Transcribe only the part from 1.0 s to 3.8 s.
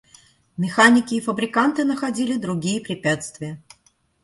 и фабриканты находили другие препятствия.